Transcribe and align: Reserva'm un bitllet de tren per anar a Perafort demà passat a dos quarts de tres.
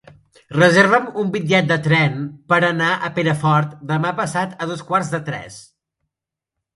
Reserva'm 0.59 1.03
un 1.23 1.27
bitllet 1.33 1.67
de 1.71 1.75
tren 1.87 2.15
per 2.53 2.57
anar 2.69 2.87
a 3.07 3.11
Perafort 3.17 3.75
demà 3.91 4.15
passat 4.21 4.57
a 4.65 4.69
dos 4.73 4.81
quarts 4.89 5.13
de 5.17 5.21
tres. 5.29 5.59